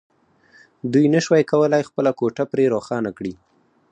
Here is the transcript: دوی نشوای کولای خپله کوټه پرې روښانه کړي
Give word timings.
دوی 0.91 1.05
نشوای 1.15 1.43
کولای 1.51 1.83
خپله 1.89 2.11
کوټه 2.19 2.43
پرې 2.51 2.65
روښانه 2.73 3.11
کړي 3.17 3.33